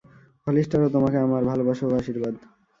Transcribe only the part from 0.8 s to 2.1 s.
ও তোমাকে আমার ভালবাসা ও